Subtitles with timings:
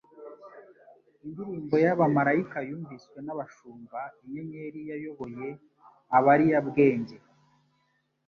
[1.25, 5.49] indirimbo y'abamaraika yumviswe n'abashumba, inyenyeri yayoboye
[6.17, 7.17] abariyabwenge,